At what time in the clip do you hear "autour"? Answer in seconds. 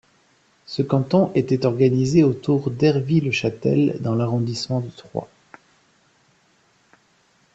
2.23-2.71